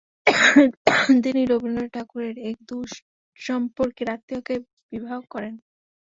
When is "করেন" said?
5.33-5.53